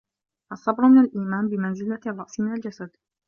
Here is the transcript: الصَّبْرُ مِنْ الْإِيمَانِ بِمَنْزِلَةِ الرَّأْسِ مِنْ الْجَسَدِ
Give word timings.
الصَّبْرُ 0.51 0.83
مِنْ 0.87 0.99
الْإِيمَانِ 1.03 1.49
بِمَنْزِلَةِ 1.49 1.99
الرَّأْسِ 2.05 2.39
مِنْ 2.39 2.53
الْجَسَدِ 2.53 2.89